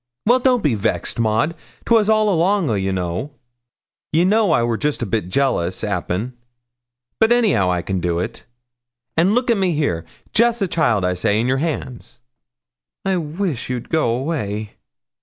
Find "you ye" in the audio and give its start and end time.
2.73-4.25